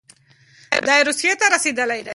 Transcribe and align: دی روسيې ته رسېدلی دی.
دی 0.87 0.99
روسيې 1.07 1.31
ته 1.39 1.45
رسېدلی 1.53 2.01
دی. 2.05 2.09